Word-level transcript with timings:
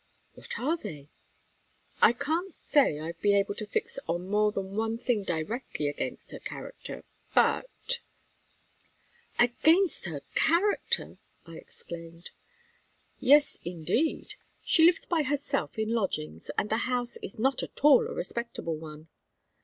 "What 0.33 0.57
are 0.57 0.77
they?" 0.77 1.09
"I 2.01 2.13
can't 2.13 2.51
say 2.51 2.99
I've 2.99 3.21
been 3.21 3.35
able 3.35 3.53
to 3.53 3.67
fix 3.67 3.99
on 4.07 4.27
more 4.29 4.51
than 4.51 4.75
one 4.75 4.97
thing 4.97 5.21
directly 5.21 5.87
against 5.87 6.31
her 6.31 6.39
character, 6.39 7.03
but" 7.35 7.99
"Against 9.37 10.05
her 10.05 10.23
character!" 10.33 11.19
I 11.45 11.57
exclaimed. 11.57 12.31
"Yes, 13.19 13.59
indeed. 13.63 14.33
She 14.63 14.85
lives 14.85 15.05
by 15.05 15.21
herself 15.21 15.77
in 15.77 15.93
lodgings, 15.93 16.49
and 16.57 16.71
the 16.71 16.77
house 16.89 17.17
is 17.17 17.37
not 17.37 17.61
at 17.61 17.79
all 17.85 18.07
a 18.07 18.11
respectable 18.11 18.77
one." 18.77 19.07